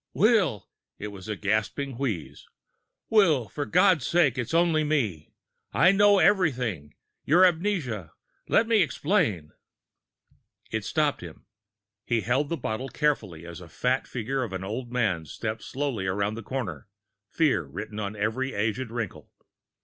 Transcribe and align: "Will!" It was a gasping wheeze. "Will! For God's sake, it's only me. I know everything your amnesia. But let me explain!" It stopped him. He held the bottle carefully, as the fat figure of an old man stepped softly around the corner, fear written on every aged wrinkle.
"Will!" 0.15 0.67
It 0.97 1.09
was 1.09 1.27
a 1.27 1.35
gasping 1.35 1.95
wheeze. 1.95 2.47
"Will! 3.11 3.47
For 3.49 3.67
God's 3.67 4.07
sake, 4.07 4.35
it's 4.35 4.51
only 4.51 4.83
me. 4.83 5.35
I 5.73 5.91
know 5.91 6.17
everything 6.17 6.95
your 7.23 7.45
amnesia. 7.45 8.11
But 8.47 8.51
let 8.55 8.67
me 8.67 8.81
explain!" 8.81 9.51
It 10.71 10.83
stopped 10.85 11.21
him. 11.21 11.45
He 12.03 12.21
held 12.21 12.49
the 12.49 12.57
bottle 12.57 12.89
carefully, 12.89 13.45
as 13.45 13.59
the 13.59 13.69
fat 13.69 14.07
figure 14.07 14.41
of 14.41 14.53
an 14.53 14.63
old 14.63 14.91
man 14.91 15.25
stepped 15.25 15.61
softly 15.61 16.07
around 16.07 16.33
the 16.33 16.41
corner, 16.41 16.87
fear 17.29 17.63
written 17.63 17.99
on 17.99 18.15
every 18.15 18.55
aged 18.55 18.89
wrinkle. 18.89 19.29